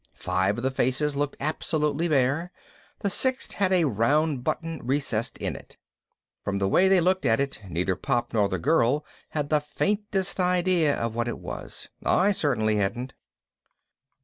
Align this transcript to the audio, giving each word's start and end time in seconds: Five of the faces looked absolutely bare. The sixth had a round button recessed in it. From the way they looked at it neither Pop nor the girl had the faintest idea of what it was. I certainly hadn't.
Five 0.15 0.57
of 0.57 0.63
the 0.63 0.71
faces 0.71 1.15
looked 1.15 1.35
absolutely 1.39 2.07
bare. 2.07 2.51
The 3.01 3.09
sixth 3.11 3.51
had 3.51 3.71
a 3.71 3.83
round 3.83 4.43
button 4.43 4.81
recessed 4.83 5.37
in 5.37 5.55
it. 5.55 5.77
From 6.43 6.57
the 6.57 6.67
way 6.67 6.87
they 6.87 6.99
looked 6.99 7.23
at 7.23 7.39
it 7.39 7.61
neither 7.69 7.95
Pop 7.95 8.33
nor 8.33 8.49
the 8.49 8.57
girl 8.57 9.05
had 9.29 9.49
the 9.49 9.59
faintest 9.61 10.39
idea 10.39 10.95
of 10.95 11.13
what 11.13 11.27
it 11.27 11.37
was. 11.37 11.89
I 12.03 12.31
certainly 12.31 12.77
hadn't. 12.77 13.13